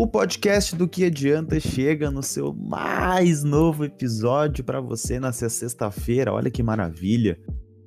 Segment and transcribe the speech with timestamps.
[0.00, 6.32] O podcast do que adianta chega no seu mais novo episódio para você nessa sexta-feira.
[6.32, 7.36] Olha que maravilha.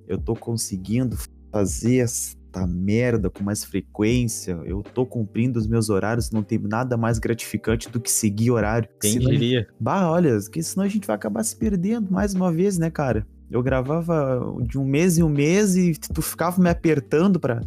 [0.10, 1.18] Eu tô conseguindo
[1.50, 4.60] fazer esta merda com mais frequência.
[4.66, 8.90] Eu tô cumprindo os meus horários, não tem nada mais gratificante do que seguir horário.
[9.00, 9.66] Quem Senão- diria?
[9.80, 13.26] Bah, olha, que senão a gente vai acabar se perdendo mais uma vez, né, cara?
[13.50, 17.62] Eu gravava de um mês em um mês e tu ficava me apertando pra,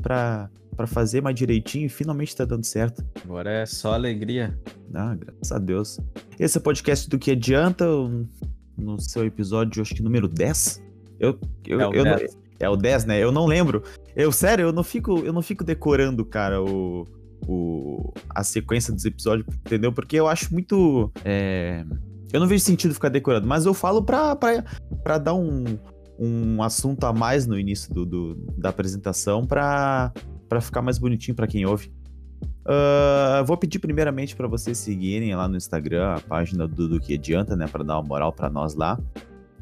[0.00, 3.04] pra, pra fazer mais direitinho e finalmente tá dando certo.
[3.24, 4.58] Agora é só alegria.
[4.94, 6.00] Ah, graças a Deus.
[6.38, 7.84] Esse é o podcast do que adianta,
[8.76, 10.82] no seu episódio, acho que número 10.
[11.20, 12.38] Eu, eu, É o eu não- 10.
[12.58, 13.22] é o 10, né?
[13.22, 13.82] Eu não lembro.
[14.16, 17.06] Eu, sério, eu não fico, eu não fico decorando, cara, o,
[17.46, 19.92] o, a sequência dos episódios, entendeu?
[19.92, 21.10] Porque eu acho muito.
[21.24, 21.84] é,
[22.32, 24.64] Eu não vejo sentido ficar decorando, mas eu falo pra, pra,
[25.04, 25.64] pra dar um,
[26.18, 30.12] um assunto a mais no início do, do- da apresentação pra,
[30.52, 31.90] pra ficar mais bonitinho pra quem ouve.
[32.64, 37.14] Ah, vou pedir primeiramente pra vocês seguirem lá no Instagram a página do, do que
[37.14, 38.98] adianta, né, Pra dar uma moral pra nós lá.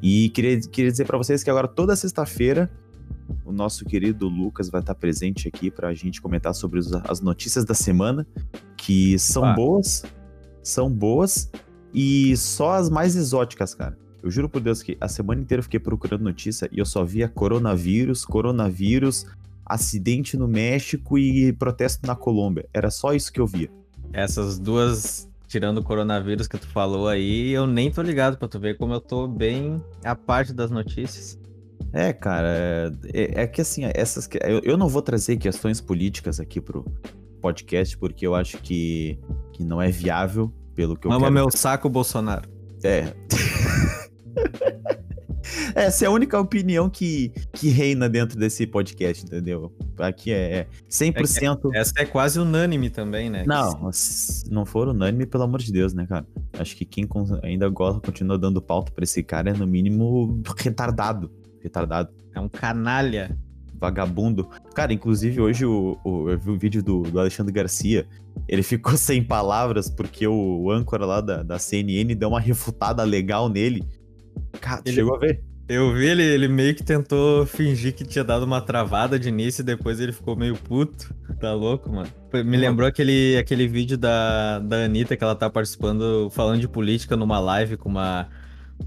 [0.03, 2.71] E queria, queria dizer pra vocês que agora toda sexta-feira
[3.45, 7.65] o nosso querido Lucas vai estar presente aqui pra gente comentar sobre os- as notícias
[7.65, 8.27] da semana,
[8.77, 9.53] que são Ah.
[9.55, 10.05] boas,
[10.63, 11.51] são boas
[11.95, 13.97] e só as mais exóticas, cara.
[14.23, 17.05] Eu juro por Deus que a semana inteira eu fiquei procurando notícia e eu só
[17.05, 19.27] via coronavírus, coronavírus,
[19.75, 22.67] acidente no México e protesto na Colômbia.
[22.75, 23.71] Era só isso que eu via.
[24.13, 28.59] Essas duas, tirando o coronavírus que tu falou aí, eu nem tô ligado pra tu
[28.59, 31.39] ver como eu tô bem a parte das notícias.
[31.93, 36.39] É, cara, é, é que assim, essas que- eu, eu não vou trazer questões políticas
[36.41, 36.85] aqui pro
[37.41, 39.19] podcast porque eu acho que,
[39.53, 41.35] que não é viável pelo que eu Mama quero.
[41.35, 42.49] meu saco, Bolsonaro.
[42.83, 43.13] É.
[45.81, 49.73] Essa é a única opinião que, que reina dentro desse podcast, entendeu?
[49.99, 51.71] Aqui é 100%.
[51.75, 53.45] Essa é quase unânime também, né?
[53.47, 56.27] Não, se não for unânime, pelo amor de Deus, né, cara?
[56.59, 57.09] Acho que quem
[57.43, 61.31] ainda gosta, continua dando pauta pra esse cara é, no mínimo, retardado.
[61.63, 62.11] Retardado.
[62.35, 63.37] É um canalha.
[63.75, 64.49] vagabundo.
[64.75, 68.07] Cara, inclusive hoje o, o- eu vi um vídeo do, do Alexandre Garcia.
[68.47, 73.03] Ele ficou sem palavras porque o, o âncora lá da, da CNN deu uma refutada
[73.05, 73.83] legal nele.
[74.61, 75.43] Cara, Ele- chegou a ver?
[75.73, 79.63] Eu vi ele, ele meio que tentou fingir que tinha dado uma travada de início
[79.63, 81.15] e depois ele ficou meio puto.
[81.41, 82.09] Tá louco, mano?
[82.45, 87.17] Me lembrou aquele, aquele vídeo da, da Anitta que ela tá participando, falando de política
[87.17, 88.27] numa live com uma.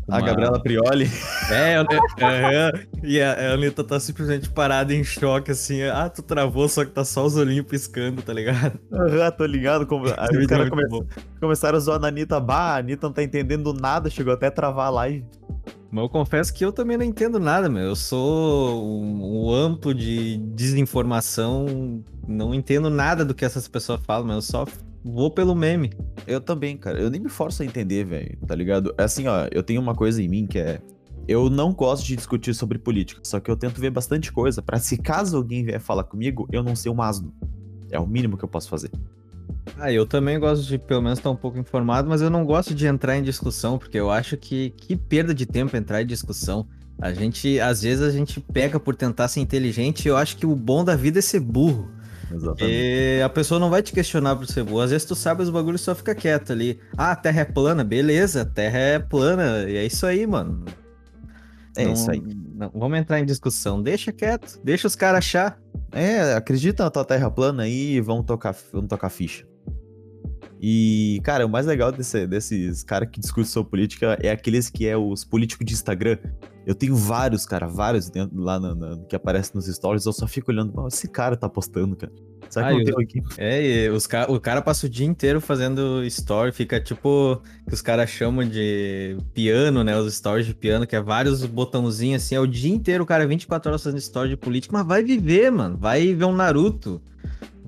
[0.05, 1.09] com A uma- Gabriela Prioli.
[1.49, 1.85] É, eu-
[2.27, 2.71] é,
[3.01, 5.83] e a, a Anitta tá simplesmente parada em choque, assim.
[5.83, 8.77] Ah, tu travou, só que tá só os olhinhos piscando, tá ligado?
[8.91, 9.85] Aham, tô ligado.
[9.87, 10.05] Como...
[10.17, 10.83] Aí os caras come-
[11.39, 12.39] começaram a zoar na Anitta.
[12.41, 14.09] Bah, a Anitta não tá entendendo nada.
[14.09, 15.23] Chegou até a travar a live.
[15.93, 17.83] Mas eu confesso que eu também não entendo nada, meu.
[17.83, 24.25] Eu sou um, um amplo de desinformação, não entendo nada do que essas pessoas falam,
[24.25, 24.65] mas eu só
[25.05, 25.91] vou pelo meme.
[26.25, 26.99] Eu também, cara.
[26.99, 28.35] Eu nem me forço a entender, velho.
[28.47, 28.91] Tá ligado?
[28.97, 29.47] É assim, ó.
[29.51, 30.81] Eu tenho uma coisa em mim que é.
[31.27, 34.79] Eu não gosto de discutir sobre política, só que eu tento ver bastante coisa pra
[34.79, 37.31] se caso alguém vier falar comigo, eu não ser um asno.
[37.91, 38.89] É o mínimo que eu posso fazer.
[39.77, 42.73] Ah, eu também gosto de pelo menos estar um pouco informado, mas eu não gosto
[42.75, 46.67] de entrar em discussão, porque eu acho que que perda de tempo entrar em discussão.
[47.01, 50.45] A gente, às vezes, a gente pega por tentar ser inteligente e eu acho que
[50.45, 51.89] o bom da vida é ser burro.
[52.31, 52.63] Exatamente.
[52.71, 54.81] E a pessoa não vai te questionar por ser burro.
[54.81, 56.79] Às vezes tu sabe os bagulhos e só fica quieto ali.
[56.95, 59.65] Ah, a terra é plana, beleza, a terra é plana.
[59.67, 60.63] E é isso aí, mano.
[61.75, 62.21] É Não- isso aí.
[62.55, 63.81] não- vamos entrar em discussão.
[63.81, 65.59] Deixa quieto, deixa os caras achar.
[65.91, 69.45] É, acredita na tua terra plana aí e vão tocar, vão tocar ficha.
[70.65, 74.87] E, cara, o mais legal desse- desses caras que discutem sobre política é aqueles que
[74.87, 76.17] é os políticos de Instagram.
[76.65, 80.05] Eu tenho vários, cara, vários dentro, lá na- na- que aparecem nos stories.
[80.05, 82.13] Eu só fico olhando, "Pô, esse cara tá postando, cara.
[82.49, 83.21] Será que Ah, eu tenho aqui?
[83.37, 84.31] É, e os ca...
[84.31, 89.17] o cara passa o dia inteiro fazendo story, fica tipo que os caras chamam de
[89.33, 89.97] piano, né?
[89.99, 93.27] Os stories de piano, que é vários botãozinhos assim, é o dia inteiro o cara
[93.27, 95.75] 24 horas fazendo story de política, mas vai viver, mano.
[95.77, 97.01] Vai ver um Naruto.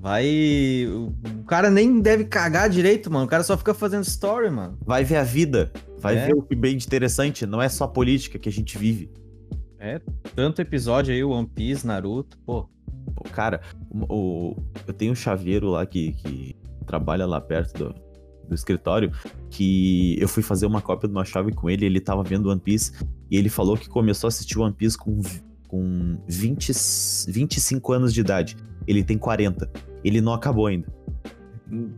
[0.06, 0.86] Vai.
[0.88, 3.24] O cara nem deve cagar direito, mano.
[3.24, 4.78] O cara só fica fazendo story, mano.
[4.86, 5.72] Vai ver a vida.
[5.98, 6.26] Vai É.
[6.26, 7.44] ver o que bem de interessante.
[7.44, 9.10] Não é só política que a gente vive.
[10.36, 12.68] Tanto episódio aí, One Piece, Naruto, pô.
[13.16, 13.60] Pô, cara,
[13.90, 14.56] o, o-
[14.86, 16.56] eu tenho um chaveiro lá que, que
[16.86, 17.94] trabalha lá perto do,
[18.48, 19.10] do escritório
[19.50, 21.84] que eu fui fazer uma cópia de uma chave com ele.
[21.84, 22.92] Ele tava vendo One Piece
[23.28, 25.20] e ele falou que começou a assistir One Piece com,
[25.66, 26.72] com 20,
[27.28, 28.56] 25 anos de idade.
[28.86, 29.68] Ele tem 40.
[30.06, 30.86] Ele não acabou ainda.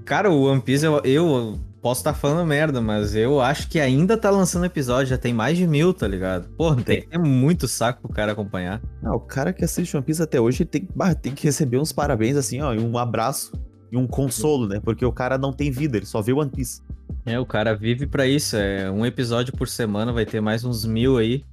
[0.04, 4.16] Cara, o One Piece, eu, eu posso estar falando merda, mas eu acho que ainda
[4.16, 6.48] tá lançando episódio, já tem mais de mil, tá ligado?
[6.56, 8.80] Pô, tem que ter muito saco pro cara acompanhar.
[9.02, 10.88] Ah, o cara que assiste One Piece até hoje tem,
[11.20, 13.52] tem que receber uns parabéns assim, ó, e um abraço.
[13.92, 14.80] e um consolo, né?
[14.80, 16.82] Porque o cara não tem vida, ele só vê One Piece.
[17.26, 18.56] É, o cara vive pra isso.
[18.56, 21.44] É um episódio por semana, vai ter mais uns mil aí.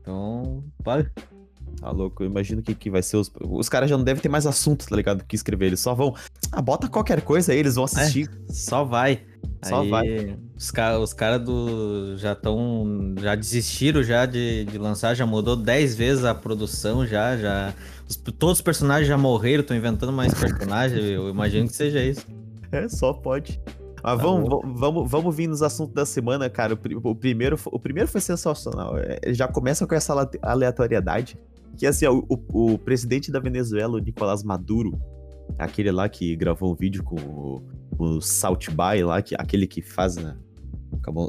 [0.00, 0.62] Então.
[1.80, 3.30] Tá louco, eu imagino que, que vai ser os.
[3.40, 5.18] Os caras já não devem ter mais assunto, tá ligado?
[5.18, 5.66] Do que escrever.
[5.66, 6.14] Eles só vão.
[6.50, 8.28] Ah, bota qualquer coisa aí, eles vão assistir.
[8.48, 9.22] É, só vai.
[9.64, 10.36] Só Aí, vai.
[10.56, 12.16] Os caras os cara do.
[12.16, 13.14] Já estão.
[13.20, 17.36] Já desistiram já de, de lançar, já mudou 10 vezes a produção, já.
[17.36, 17.72] já
[18.08, 21.04] os- todos os personagens já morreram, estão inventando mais personagens.
[21.04, 22.26] eu imagino que seja isso.
[22.72, 23.60] É, só pode.
[24.02, 24.48] Mas Tá vamos,
[24.78, 26.74] vamos, vamos vir nos assuntos da semana, cara.
[26.74, 28.96] O, pri- o primeiro, o primeiro foi sensacional.
[28.98, 31.36] É, já começa com essa ale- aleatoriedade.
[31.78, 34.98] Que assim, ó, o, o- o presidente da Venezuela, o Nicolás Maduro,
[35.58, 37.62] aquele lá que gravou um vídeo com o,
[37.98, 40.16] o Salt Bay lá, que, aquele que faz.
[40.16, 40.36] né,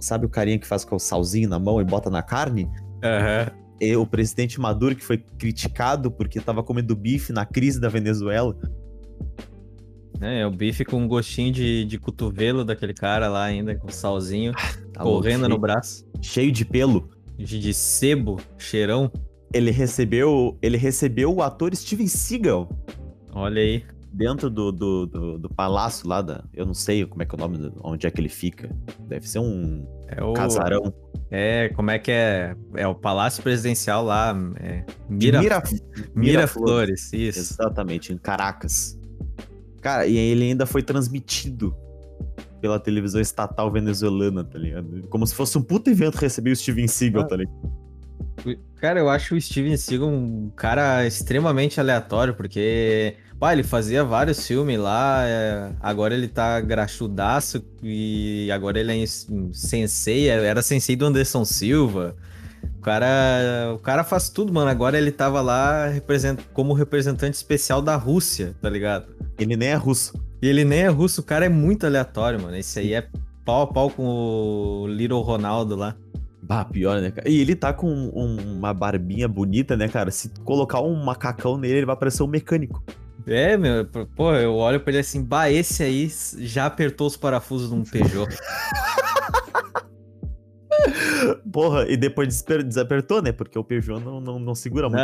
[0.01, 2.67] sabe o carinha que faz com o salzinho na mão e bota na carne?
[3.03, 3.51] Aham.
[3.81, 8.53] E o presidente Maduro, que foi criticado porque tava comendo bife na crise da Venezuela.
[10.19, 14.51] É, o bife com um gostinho de, de cotovelo daquele cara lá ainda, com salzinho,
[14.91, 16.05] Tá louco, correndo cheio, no braço.
[16.21, 17.09] cheio de pelo.
[17.37, 19.09] De, de sebo, cheirão.
[19.53, 22.69] Ele recebeu ele recebeu o ator Steven Seagal
[23.31, 23.83] Olha aí.
[24.11, 26.43] dentro do, do, do, do palácio lá da.
[26.53, 28.69] Eu não sei como é que é o nome, onde é que ele fica.
[29.07, 30.33] Deve ser um É o.
[30.33, 30.93] casarão.
[31.31, 32.55] É, como é que é?
[32.75, 34.35] É o Palácio Presidencial lá.
[34.59, 35.61] É, Mira, Mira-
[36.15, 37.39] Miraflores, isso.
[37.39, 38.97] Exatamente, em Caracas.
[39.81, 41.75] Cara, e ele ainda foi transmitido
[42.59, 45.07] pela televisão estatal venezuelana, tá ligado?
[45.07, 47.27] Como se fosse um puto evento receber o Steven Seagal, Ah.
[47.27, 47.71] tá ligado?
[48.79, 54.47] Cara, eu acho o Steven Seagal um cara extremamente aleatório, porque, pá, ele fazia vários
[54.47, 59.05] filmes lá, é, agora ele tá graxudaço e agora ele é
[59.51, 62.15] sensei, é, era sensei do Anderson Silva.
[62.77, 64.69] O cara, o cara faz tudo, mano.
[64.69, 69.07] Agora ele tava lá represent, como representante especial da Rússia, tá ligado?
[69.37, 70.13] Ele nem é russo.
[70.41, 72.55] E ele nem é russo, o cara é muito aleatório, mano.
[72.55, 73.07] Esse aí é
[73.43, 75.95] pau a pau com o Little Ronaldo lá.
[76.49, 77.29] Bah, pior, né, cara?
[77.29, 80.09] E ele tá com um- uma barbinha bonita, né, cara?
[80.09, 82.83] Se colocar um macacão nele, ele vai parecer um mecânico.
[83.27, 83.85] É, meu,
[84.15, 88.27] pô, eu olho pra ele assim, bah, esse aí já apertou os parafusos num Peugeot.
[91.51, 93.31] Porra, e depois desapertou, né?
[93.31, 95.01] Porque o Peugeot não, não, não segura muito.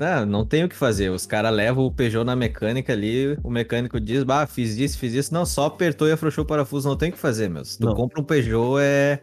[0.00, 1.10] Ah, não, não tem o que fazer.
[1.10, 5.12] Os caras levam o Peugeot na mecânica ali, o mecânico diz, bah, fiz isso, fiz
[5.12, 5.34] isso.
[5.34, 7.64] Não, só apertou e afrouxou o parafuso, não tem o que fazer, meu.
[7.64, 7.94] Se tu Não.
[7.94, 9.20] compra um Peugeot, é,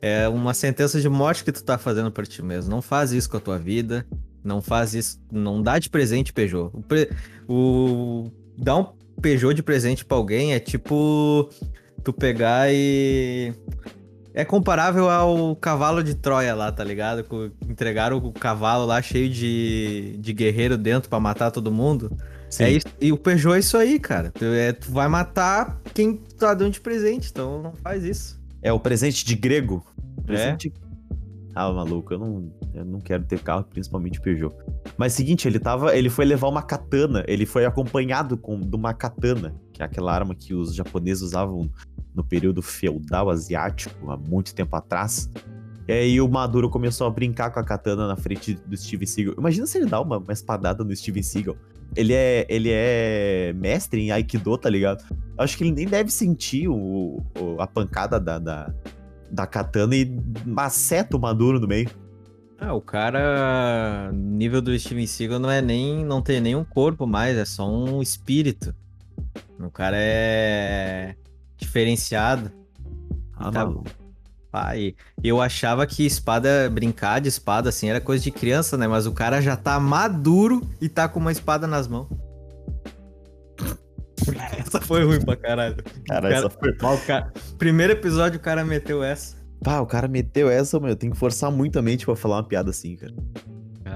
[0.00, 2.70] é uma sentença de morte que tu tá fazendo pra ti mesmo.
[2.70, 4.06] Não faz isso com a tua vida,
[4.44, 6.70] não faz isso, não dá de presente Peugeot.
[6.72, 7.10] O, pre-
[7.48, 8.86] o- dar um
[9.20, 11.48] Peugeot de presente pra alguém é tipo
[12.04, 13.52] tu pegar e
[14.32, 17.26] é comparável ao cavalo de Troia lá, tá ligado?
[17.68, 22.16] Entregaram o cavalo lá cheio de, de guerreiro dentro pra matar todo mundo.
[22.48, 22.62] Sim.
[22.64, 24.30] É isso, e o Peugeot é isso aí, cara.
[24.30, 28.37] Tu, é, tu vai matar quem tu tá dando de presente, então não faz isso.
[28.62, 29.84] É o presente de grego.
[30.18, 30.22] É.
[30.22, 30.72] Presente...
[31.54, 34.54] Ah, maluco, eu não, eu não quero ter carro, principalmente Peugeot.
[34.96, 35.96] Mas seguinte, ele tava.
[35.96, 37.24] Ele foi levar uma katana.
[37.26, 41.68] Ele foi acompanhado com, de uma katana, que é aquela arma que os japoneses usavam
[42.14, 45.30] no período feudal asiático, há muito tempo atrás.
[45.86, 49.34] E aí o Maduro começou a brincar com a katana na frente do Steven Seagal.
[49.38, 51.56] Imagina se ele dá uma, uma espadada no Steven Seagal.
[51.96, 55.04] Ele é, ele é mestre em Aikido, tá ligado?
[55.10, 58.72] Eu acho que ele nem deve sentir o, o- a pancada da, da,
[59.30, 60.04] da katana e
[60.46, 61.88] maceta o Maduro no meio.
[62.60, 67.06] Ah, o cara, nível do Steven Seagal não é nem, não tem nem um corpo
[67.06, 68.74] mais, é só um espírito.
[69.60, 71.14] O cara é
[71.56, 72.50] diferenciado.
[73.36, 73.72] Ah, Tá.
[74.50, 78.88] Pai, eu achava que espada, brincar de espada assim era coisa de criança, né?
[78.88, 82.08] Mas o cara já tá maduro e tá com uma espada nas mãos.
[84.58, 85.76] Essa foi ruim pra caralho.
[86.06, 86.74] Cara, cara- essa foi.
[86.80, 89.36] Mas o cara- Primeiro episódio o cara meteu essa.
[89.62, 90.94] Pá, o cara meteu essa, meu.
[90.94, 93.14] Tem que forçar muito a mente pra falar uma piada assim, cara.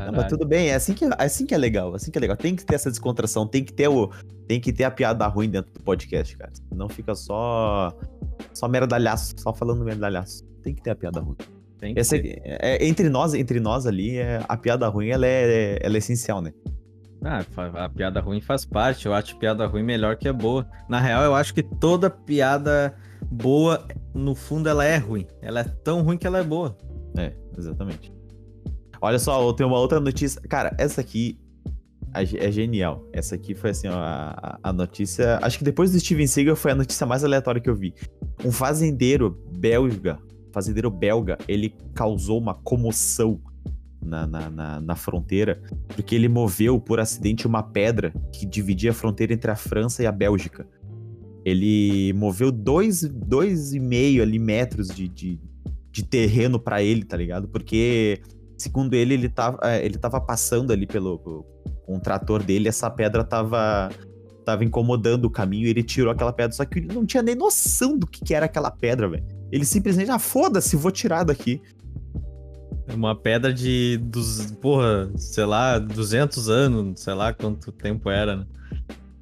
[0.06, 2.20] Não, mas tudo bem, é assim, que, é assim que é legal, assim que é
[2.20, 2.36] legal.
[2.36, 4.10] Tem que ter essa descontração, tem que ter o.
[4.46, 6.52] Tem que ter a piada ruim dentro do podcast, cara.
[6.74, 7.96] Não fica só.
[8.52, 10.44] Só merdalhaço, só falando merdalhaço.
[10.62, 11.36] Tem que ter a piada ruim.
[11.78, 12.40] Tem que Essa, ter.
[12.44, 15.98] é, é- entre nós, entre nós ali, é, a piada ruim ela é, ela é
[15.98, 16.52] essencial, né?
[17.24, 17.44] Ah,
[17.84, 19.06] a piada ruim faz parte.
[19.06, 20.66] Eu acho piada ruim melhor que a boa.
[20.88, 22.94] Na real, eu acho que toda piada
[23.30, 25.26] boa, no fundo, ela é ruim.
[25.40, 26.76] Ela é tão ruim que ela é boa.
[27.16, 28.12] É, exatamente.
[29.02, 30.40] Olha só, eu tenho uma outra notícia.
[30.42, 31.36] Cara, essa aqui
[32.14, 33.04] é é genial.
[33.12, 35.38] Essa aqui foi assim, a, a notícia.
[35.42, 37.92] Acho que depois do Steven Seagal foi a notícia mais aleatória que eu vi.
[38.44, 40.18] Um fazendeiro belga,
[40.52, 43.40] fazendeiro belga, ele causou uma comoção
[44.00, 48.94] na, na, na, na fronteira, porque ele moveu por acidente uma pedra que dividia a
[48.94, 50.66] fronteira entre a França e a Bélgica.
[51.44, 55.40] ele moveu dois, dois e meio ali metros de, de,
[55.90, 57.48] de terreno para ele, tá ligado?
[57.48, 58.20] Porque,
[58.62, 62.88] segundo ele, ele tava, é, ele tava passando ali pelo, com o trator dele, essa
[62.90, 63.90] pedra tava,
[64.44, 67.98] tava incomodando o caminho, ele tirou aquela pedra, só que ele não tinha nem noção
[67.98, 69.24] do que, que era aquela pedra, velho.
[69.50, 71.60] Ele simplesmente, ah, foda-se, vou tirar daqui.
[72.94, 78.46] Uma pedra de, dos, porra, sei lá, 200 anos, sei lá quanto tempo era, né?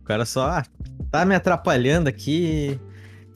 [0.00, 0.64] O cara só, ah,
[1.10, 2.78] tá me atrapalhando aqui.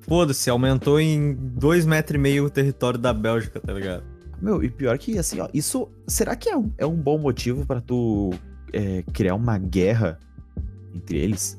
[0.02, 4.13] Foda-se, aumentou em dois metros e meio o território da Bélgica, tá ligado?
[4.40, 7.64] Meu, e pior que, assim, ó, isso, será que é um, é um bom motivo
[7.66, 8.32] para tu
[8.72, 10.18] é, criar uma guerra
[10.94, 11.58] entre eles?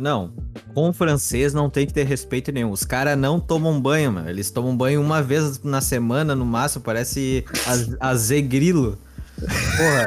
[0.00, 0.32] Não,
[0.74, 2.70] com o francês não tem que ter respeito nenhum.
[2.70, 4.28] Os caras não tomam banho, mano.
[4.30, 7.44] Eles tomam banho uma vez na semana, no máximo, parece
[8.00, 8.96] azegrilo.
[9.76, 10.06] Porra.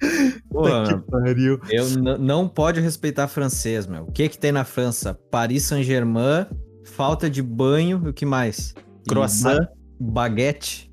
[0.50, 1.60] Porra, pariu.
[1.68, 4.04] Eu não pode respeitar francês, meu.
[4.04, 5.14] O que que tem na França?
[5.30, 6.46] Paris Saint-Germain,
[6.84, 8.74] falta de banho, o que mais?
[9.06, 9.68] Croissant.
[10.00, 10.90] Baguete.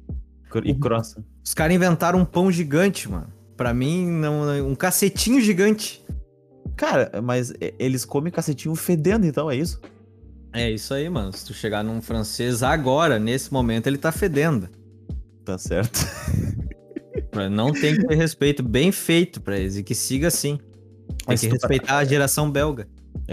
[0.64, 1.24] E croissant.
[1.44, 3.32] Os caras inventaram um pão gigante, mano.
[3.56, 6.06] Pra mim, não, um cacetinho gigante.
[6.76, 9.82] Cara, mas eles comem cacetinho fedendo, então, é isso?
[10.54, 11.32] É isso aí, mano.
[11.34, 14.70] Se tu chegar num francês agora, nesse momento, ele tá fedendo.
[15.46, 16.00] Tá certo.
[17.52, 18.64] Não tem que ter respeito.
[18.64, 19.78] Bem feito pra eles.
[19.78, 20.60] E que siga assim.
[21.26, 22.00] Tem que respeitar parar...
[22.00, 22.88] a geração belga.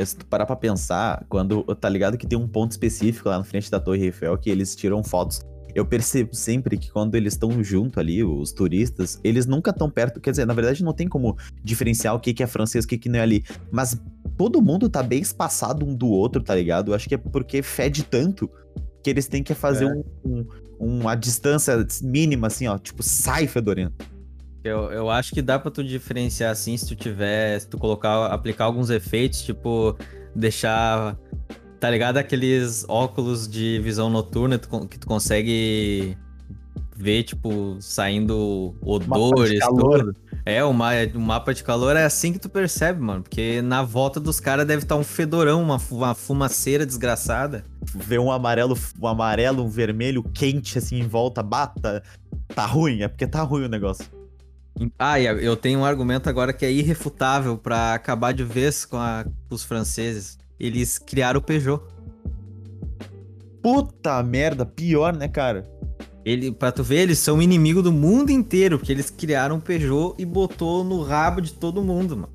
[0.05, 3.45] Se tu parar pra pensar, quando tá ligado que tem um ponto específico lá na
[3.45, 5.41] frente da Torre Eiffel que eles tiram fotos
[5.75, 10.21] eu percebo sempre que quando eles estão junto ali, os turistas, eles nunca estão perto.
[10.21, 12.97] Quer dizer, na verdade, não tem como diferenciar o que, que é francês, o que,
[12.97, 13.45] que não é ali.
[13.73, 14.01] Mas
[14.37, 16.91] todo mundo tá bem espaçado um do outro, tá ligado?
[16.91, 18.49] Eu acho que é porque fede tanto
[19.03, 19.89] que eles têm que fazer é.
[19.89, 20.47] um, um,
[21.01, 22.79] uma distância mínima, assim, ó.
[22.79, 24.07] Tipo, sai fedorento.
[24.63, 28.27] Eu, eu acho que dá pra tu diferenciar assim se tu tiver, se tu colocar,
[28.29, 29.95] aplicar alguns efeitos, tipo,
[30.35, 31.19] deixar
[31.85, 32.17] Tá ligado?
[32.17, 36.17] Aqueles óculos de visão noturna que tu consegue
[36.97, 40.17] ver, tipo, saindo odores, tudo.
[40.47, 43.23] É, o, ma o mapa de calor é assim que tu percebe, mano.
[43.23, 47.63] Porque na volta dos caras deve estar tá um fedorão, uma, uma fumaceira desgraçada.
[47.95, 52.03] Ver um amarelo, um amarelo, um vermelho quente assim em volta, bata.
[52.55, 54.07] Tá ruim, é porque tá ruim o negócio.
[54.99, 58.97] Ah, e eu tenho um argumento agora que é irrefutável para acabar de vez com,
[58.97, 61.83] a, com os franceses eles criaram o Peugeot.
[63.63, 65.65] Puta merda, pior, né, cara?
[66.25, 70.15] Ele, pra tu ver, eles são inimigo do mundo inteiro, porque eles criaram o Peugeot
[70.19, 72.33] e botou no rabo de todo mundo, mano.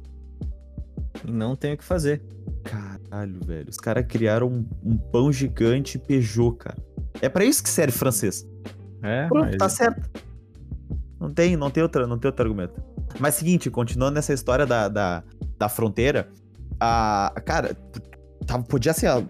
[1.28, 2.22] E não tem o que fazer.
[2.64, 3.68] Caralho, velho.
[3.70, 6.78] Os caras criaram um, um, pão gigante Peugeot, cara.
[7.22, 8.48] É para isso que serve francês.
[9.02, 9.58] É, Pronto, mas...
[9.58, 10.10] tá certo.
[11.20, 12.82] Não tem, não tem, outra, não tem outro argumento.
[13.20, 15.24] Mas seguinte, continuando nessa história da, da,
[15.58, 16.30] da fronteira,
[16.80, 17.76] a, cara,
[18.50, 19.26] tava, podia ser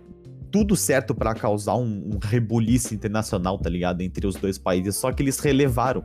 [0.52, 4.02] tudo certo para causar um, um rebuliço internacional, tá ligado?
[4.02, 6.04] Entre os dois países, só que eles relevaram.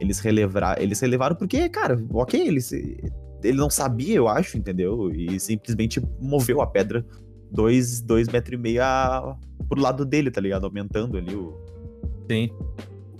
[0.00, 5.10] Eles relevaram, eles relevaram porque, cara, ok, eles, ele não sabia, eu acho, entendeu?
[5.12, 7.04] E simplesmente moveu a pedra
[7.50, 9.36] dois, dois metros e meio a,
[9.68, 10.64] pro lado dele, tá ligado?
[10.64, 11.54] Aumentando ali o.
[12.30, 12.50] Sim.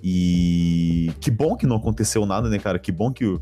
[0.02, 2.78] E que bom que não aconteceu nada, né, cara?
[2.78, 3.38] Que bom que,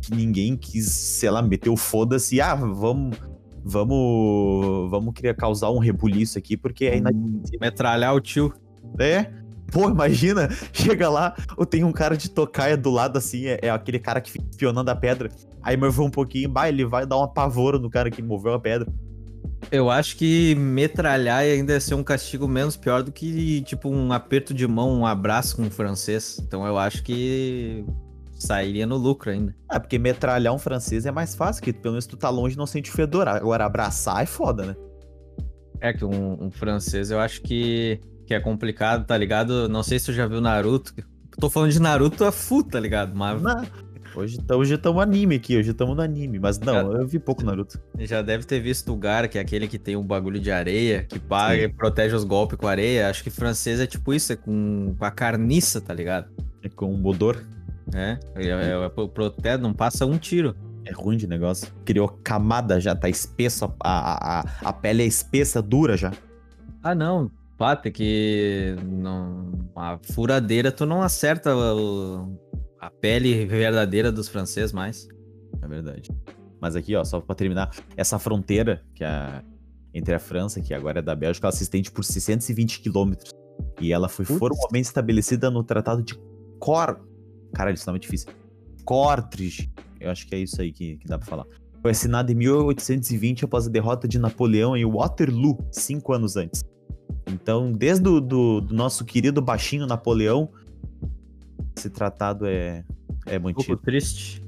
[0.00, 2.40] que ninguém quis, sei lá, meter o foda-se.
[2.40, 3.16] Ah, vamos
[3.66, 7.58] vamos vamos querer causar um rebuliço aqui, porque é inadmissível.
[7.60, 8.52] Metralhar o tio.
[8.98, 9.26] É?
[9.72, 11.34] Pô, imagina, chega lá,
[11.68, 14.90] tem um cara de tocaia do lado assim, é, é aquele cara que fica espionando
[14.90, 15.28] a pedra.
[15.60, 18.60] Aí moveu um pouquinho, bah, ele vai dar uma pavora no cara que moveu a
[18.60, 18.86] pedra.
[19.72, 24.12] Eu acho que metralhar ainda ia ser um castigo menos pior do que, tipo, um
[24.12, 26.40] aperto de mão, um abraço com um francês.
[26.40, 27.84] Então eu acho que
[28.36, 29.54] sairia no lucro ainda.
[29.70, 32.58] É, porque metralhar um francês é mais fácil, que pelo menos tu tá longe e
[32.58, 33.28] não sente fedor.
[33.28, 34.76] Agora, abraçar é foda, né?
[35.80, 39.68] É que um, um, francês eu acho que, que é complicado, tá ligado?
[39.68, 40.94] Não sei se tu já viu Naruto.
[41.38, 43.14] Tô falando de Naruto a full, tá ligado?
[43.14, 43.42] Mas...
[43.42, 43.86] Não.
[44.16, 47.78] Hoje estamos anime aqui, hoje estamos no anime, mas não, já, eu vi pouco Naruto.
[47.98, 51.04] Já deve ter visto o Gar, que é aquele que tem um bagulho de areia,
[51.04, 51.64] que paga Sim.
[51.64, 53.10] e protege os golpes com areia.
[53.10, 56.30] Acho que francês é tipo isso, é com, com a carniça, tá ligado?
[56.62, 57.44] É com o Bodor.
[57.94, 60.54] É, é, é, é protege, não passa um tiro.
[60.84, 61.72] É ruim de negócio.
[61.84, 66.12] Criou camada já, tá espesso, a, a, a pele é espessa, dura já.
[66.82, 67.30] Ah, não.
[67.58, 72.38] Pata, que não, a furadeira tu não acerta o,
[72.78, 75.08] a pele verdadeira dos franceses mais.
[75.62, 76.10] É verdade.
[76.60, 79.42] Mas aqui, ó, só pra terminar, essa fronteira que é
[79.92, 83.30] entre a França, que agora é da Bélgica, ela se estende por 620 quilômetros.
[83.80, 84.38] E ela foi Putz.
[84.38, 86.14] formalmente estabelecida no Tratado de
[86.58, 87.00] Cor
[87.52, 88.28] Caralho, isso não é difícil.
[88.84, 89.70] Cortridge.
[90.00, 91.46] Eu acho que é isso aí que, que dá pra falar.
[91.80, 96.64] Foi assinado em 1820 após a derrota de Napoleão em Waterloo, cinco anos antes.
[97.26, 100.48] Então, desde o do, do nosso querido baixinho Napoleão,
[101.76, 102.84] esse tratado é,
[103.26, 103.66] é Um mantido.
[103.66, 104.42] pouco triste.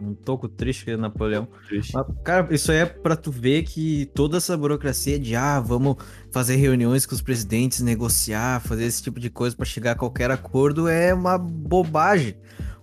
[0.00, 1.46] Um pouco triste que Napoleão.
[1.68, 1.92] Triste.
[1.94, 5.96] Mas, cara, isso aí é pra tu ver que toda essa burocracia de ah, vamos
[6.30, 10.30] fazer reuniões com os presidentes, negociar, fazer esse tipo de coisa pra chegar a qualquer
[10.30, 12.36] acordo é uma bobagem.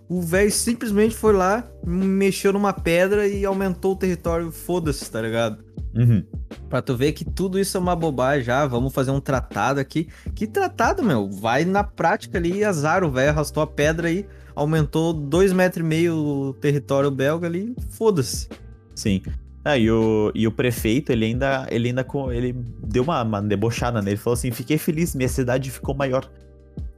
[0.08, 5.62] O velho simplesmente foi lá, mexeu numa pedra e aumentou o território, foda-se, tá ligado?
[5.94, 6.24] Uhum.
[6.68, 10.08] Pra tu ver que tudo isso é uma bobagem, ah, vamos fazer um tratado aqui.
[10.34, 11.30] Que tratado, meu?
[11.30, 15.88] Vai na prática ali, azar, o velho arrastou a pedra aí, aumentou dois metros e
[15.88, 18.48] meio o território belga ali, foda-se.
[18.94, 19.22] Sim.
[19.64, 22.52] Ah, e, o, e o prefeito, ele ainda, ele ainda ele
[22.82, 24.12] deu uma, uma debochada nele.
[24.12, 26.30] Ele falou assim: fiquei feliz, minha cidade ficou maior.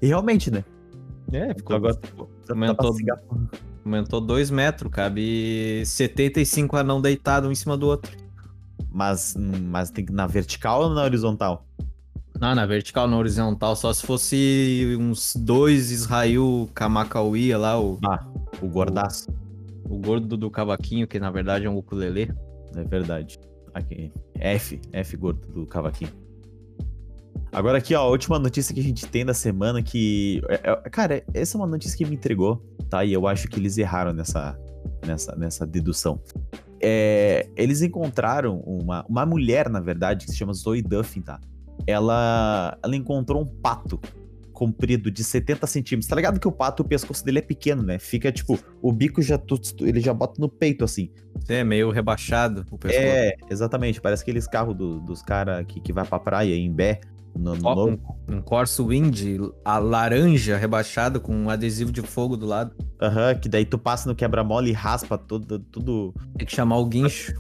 [0.00, 0.64] E realmente, né?
[1.32, 1.99] É, Então agora
[2.47, 3.21] Dá aumentou, cigar-
[3.85, 8.16] aumentou dois metros, cabe 75 anão deitado um em cima do outro.
[8.90, 11.66] Mas, mas tem que na vertical ou na horizontal?
[12.44, 18.26] Ah, na vertical, na horizontal, só se fosse uns dois Israel Kamakauia lá, o, Ah,
[18.61, 19.30] o gordaço.
[19.88, 22.32] o gordo do cavaquinho, que na verdade é um ukulele.
[22.75, 23.38] É verdade.
[23.72, 24.11] Aqui.
[24.34, 26.11] F, F gordo do cavaquinho.
[27.52, 30.42] Agora aqui, ó, a última notícia que a gente tem da semana que...
[30.49, 33.04] é- é- cara, essa é uma notícia que me entregou, tá?
[33.04, 34.58] E eu acho que eles erraram nessa,
[35.06, 36.18] nessa, nessa dedução.
[36.80, 41.38] É, eles encontraram uma, uma mulher, na verdade, que se chama Zoe Duffin, tá?
[41.87, 44.00] Ela, ela encontrou um pato
[44.52, 46.09] comprido de 70 centímetros.
[46.09, 47.99] Tá ligado que o pato, o pescoço dele é pequeno, né?
[47.99, 49.41] Fica, tipo, o bico já...
[49.81, 51.11] Ele já bota no peito, assim.
[51.49, 53.02] É meio rebaixado o pessoal.
[53.02, 54.00] É, exatamente.
[54.00, 57.00] Parece aqueles carros do- dos caras que, que vai pra praia em Bé.
[57.35, 57.99] No, no um,
[58.29, 59.21] um Corso Wind,
[59.64, 62.76] a laranja rebaixado com um adesivo de fogo do lado.
[63.00, 66.14] Aham, que daí tu passa no quebra-mola e raspa tudo, tudo.
[66.37, 67.35] Tem que chamar o guincho.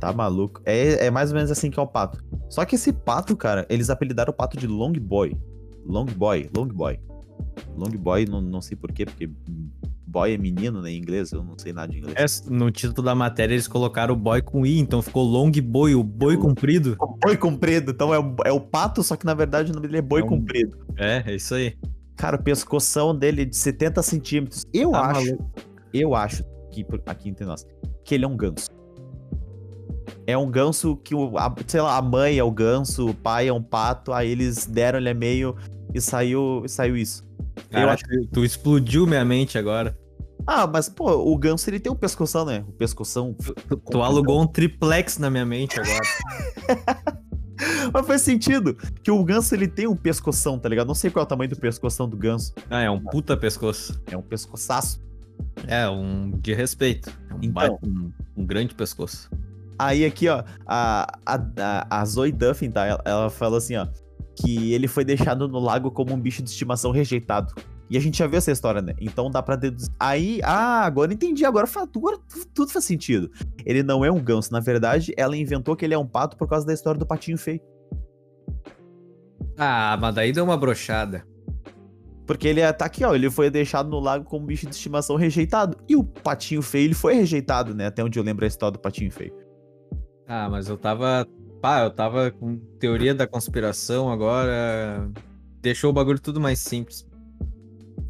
[0.00, 0.60] Tá maluco.
[0.64, 2.22] É, é mais ou menos assim que é o pato.
[2.48, 5.36] Só que esse pato, cara, eles apelidaram o pato de Long Boy.
[5.84, 6.98] Long Boy, Long Boy.
[7.76, 9.30] Long Boy, não, não sei porquê, porque
[10.06, 12.42] boy é menino, né, em inglês, eu não sei nada de inglês.
[12.46, 15.94] É, no título da matéria eles colocaram o boy com i, então ficou long boy,
[15.94, 16.96] o boi comprido.
[17.22, 19.98] Boi comprido, então é o, é o pato, só que na verdade o nome dele
[19.98, 20.78] é boi É um- comprido.
[20.96, 21.76] É, é isso aí.
[22.16, 24.64] Cara, o pescoção dele é de 70 centímetros.
[24.72, 25.36] Eu Tá acho,
[25.92, 27.66] eu acho, que aqui entre nós,
[28.02, 28.70] que ele é um ganso.
[30.26, 33.48] É um ganso que, o, a- sei lá, a mãe é o ganso, o pai
[33.48, 35.56] é um pato, aí eles deram ele é meio
[35.94, 37.24] e saiu, e saiu isso.
[37.56, 39.96] eu Cara, acho tu, tu explodiu minha mente agora.
[40.46, 42.64] Ah, mas pô, o ganso ele tem um pescoção, né?
[42.68, 43.34] O pescoção.
[43.34, 46.00] Tu, tu alugou um triplex na minha mente agora.
[47.92, 50.86] Mas faz sentido que o ganso ele tem um pescoção, tá ligado?
[50.88, 52.52] Não sei qual é o tamanho do pescoção do ganso.
[52.68, 53.98] Ah, é um puta pescoço.
[54.10, 55.02] É um pescoçaço.
[55.66, 57.08] É, um de respeito.
[57.30, 57.52] É um, Então.
[57.52, 59.30] baita- um, um grande pescoço.
[59.78, 62.86] Aí aqui, ó, a, a, a, Zoe Duffin, tá?
[62.86, 63.86] Ela, ela falou assim, ó,
[64.34, 67.54] que ele foi deixado no lago como um bicho de estimação rejeitado.
[67.88, 68.94] E a gente já viu essa história, né?
[69.00, 69.92] Então dá pra deduzir.
[70.00, 73.30] Aí, ah, agora entendi, agora, agora tu- tudo faz sentido.
[73.64, 76.48] Ele não é um ganso, na verdade, ela inventou que ele é um pato por
[76.48, 77.60] causa da história do patinho feio.
[79.56, 81.24] Ah, mas daí deu uma brochada.
[82.26, 84.74] Porque ele é- tá aqui, ó, ele foi deixado no lago como um bicho de
[84.74, 85.76] estimação rejeitado.
[85.88, 87.86] E o patinho feio, ele foi rejeitado, né?
[87.86, 89.32] Até onde eu lembro a história do patinho feio.
[90.26, 91.26] Ah, mas eu tava.
[91.60, 95.10] Pá, eu tava com teoria da conspiração agora.
[95.60, 97.06] Deixou o bagulho tudo mais simples.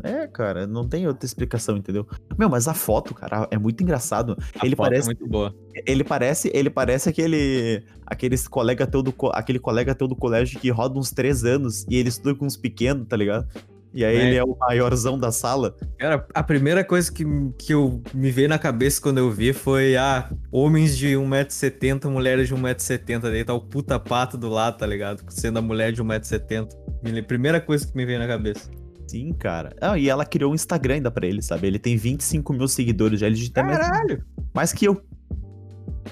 [0.03, 2.07] É, cara, não tem outra explicação, entendeu?
[2.39, 4.37] Meu, mas a foto, cara, é muito engraçado.
[4.61, 5.55] A ele foto é parece muito boa.
[5.87, 10.71] Ele parece, ele parece aquele aqueles colega teu do, aquele colega teu do colégio que
[10.71, 13.49] roda uns três anos e ele estuda com uns pequenos, tá ligado?
[13.97, 14.27] E aí É.
[14.27, 15.75] ele é o maiorzão da sala.
[15.99, 17.25] Cara, a primeira coisa que,
[17.59, 22.47] que eu me veio na cabeça quando eu vi foi, ah, homens de 1,70m, mulheres
[22.47, 23.23] de 1,70m.
[23.23, 25.23] Daí tá o puta pato do lado, tá ligado?
[25.31, 26.69] Sendo a mulher de 1,70m.
[27.03, 28.71] Me- Primeira coisa que me veio na cabeça.
[29.09, 29.75] Sim, cara.
[29.81, 31.67] Ah, e ela criou um Instagram ainda pra ele, sabe?
[31.67, 33.29] Ele tem 25 mil seguidores já.
[33.29, 34.23] Ele mais, Caralho!
[34.55, 35.01] mais que eu.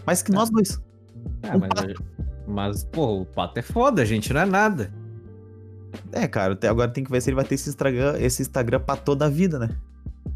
[0.06, 0.80] Mais que nós dois.
[1.42, 1.94] Ah, Um mas,
[2.46, 4.90] mas, pô, o pato é foda, gente, não é nada.
[6.12, 8.80] É, cara, até agora tem que ver se ele vai ter esse Instagram, esse Instagram
[8.80, 9.70] pra toda a vida, né?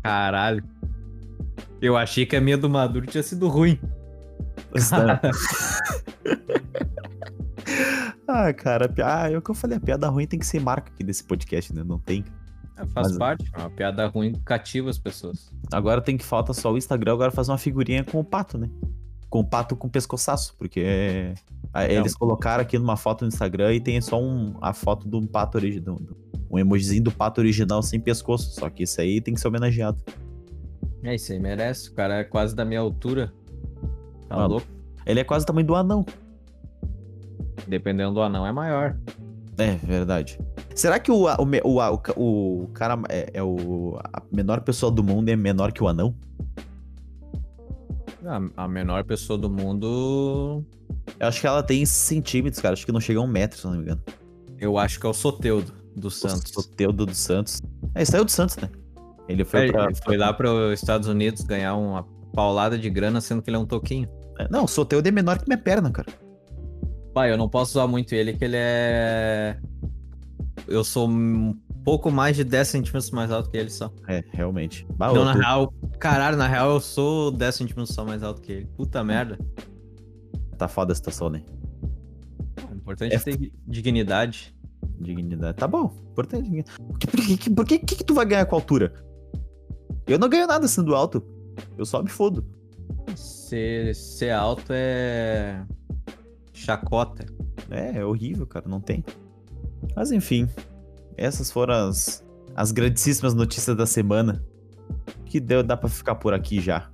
[0.03, 0.65] Caralho.
[1.81, 3.79] Eu achei que a minha do Maduro tinha sido ruim.
[8.27, 10.61] ah, cara, a ah, é o que eu falei, a piada ruim tem que ser
[10.61, 11.83] marca aqui desse podcast, né?
[11.85, 12.25] Não tem.
[12.77, 15.51] É, Faz Mas- parte, é uma piada ruim cativa as pessoas.
[15.73, 18.69] Agora tem que falta só o Instagram agora fazer uma figurinha com o pato, né?
[19.29, 21.35] Com pato com pescoçaço, porque é-
[21.75, 21.83] Não.
[21.83, 25.59] eles colocaram aqui numa foto no Instagram e tem só um, a foto do pato
[25.59, 25.99] original,
[26.51, 30.03] um emojizinho do pato original sem pescoço, só que isso aí tem que ser homenageado.
[31.03, 31.91] É isso aí, merece.
[31.91, 33.33] O cara é quase da minha altura.
[34.29, 34.53] Tá Maluco.
[34.55, 34.67] louco?
[35.07, 36.05] Ele é quase o tamanho do anão.
[37.67, 38.97] Dependendo do anão, é maior.
[39.59, 40.39] É, verdade.
[40.75, 43.99] Será que o, o, o, o, o cara é, é o.
[44.13, 46.15] A menor pessoa do mundo é menor que o anão?
[48.29, 50.63] A, a menor pessoa do mundo,
[51.19, 52.75] Eu acho que ela tem centímetros, cara.
[52.75, 54.03] Acho que não chega a um metro, se não me engano.
[54.59, 56.51] eu acho que é o Soteudo do Santos.
[56.57, 57.61] O Soteudo dos Santos.
[57.95, 58.69] É, saiu do Santos, né?
[59.29, 59.85] Ele foi É, pra.
[59.85, 62.03] ele foi lá para os Estados Unidos ganhar uma
[62.35, 64.09] paulada de grana, sendo que ele é um toquinho.
[64.51, 66.09] Não, o Soteudo é menor que minha perna, cara.
[67.13, 69.59] Pai, eu não posso usar muito ele, que ele é.
[70.69, 73.91] Eu sou um pouco mais de 10 centímetros mais alto que ele só.
[74.07, 74.87] É, realmente.
[74.97, 78.43] Bah, eu na tô- real, caralho, na real eu sou 10 centímetros só mais alto
[78.43, 78.67] que ele.
[78.77, 79.39] Puta merda.
[80.59, 81.43] Tá foda a situação, né?
[82.71, 84.55] O importante é, É ter dignidade.
[85.01, 85.57] Dignidade.
[85.57, 85.95] Tá bom.
[86.11, 86.65] Importante.
[86.77, 88.93] Por que, por que, por que, que que tu vai ganhar com a altura?
[90.07, 91.23] Eu não ganho nada sendo alto.
[91.79, 92.45] Eu só me fodo.
[93.17, 95.65] Ser, ser alto é.
[96.53, 97.25] chacota.
[97.71, 98.69] É, é horrível, cara.
[98.69, 99.05] Não tem.
[99.97, 100.49] Mas enfim.
[101.19, 104.43] Essas foram as, as grandíssimas notícias da semana.
[105.27, 106.89] Que deu, dá pra ficar por aqui já.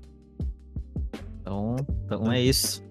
[1.40, 2.82] Então, então é isso.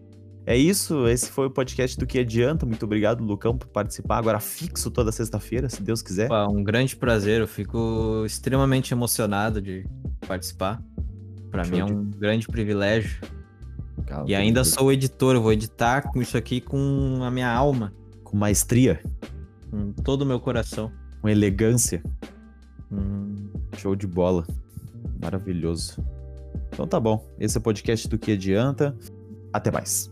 [0.45, 2.65] É isso, esse foi o podcast do Que Adianta.
[2.65, 4.17] Muito obrigado, Lucão, por participar.
[4.17, 6.27] Agora fixo toda sexta-feira, se Deus quiser.
[6.27, 9.85] Pá, um grande prazer, eu fico extremamente emocionado de
[10.27, 10.83] participar.
[11.49, 13.21] Pra Show mim é de- um grande privilégio.
[14.05, 17.93] Calma, E ainda sou editor, eu vou editar com isso aqui com a minha alma,
[18.25, 19.01] Com maestria,
[19.71, 20.91] com todo o meu coração.
[21.23, 22.03] Com elegância.
[22.91, 24.45] Hum, Show de bola.
[25.21, 26.03] Maravilhoso.
[26.69, 27.25] Então tá bom.
[27.39, 28.93] Esse é o podcast do Que Adianta.
[29.53, 30.11] Até mais.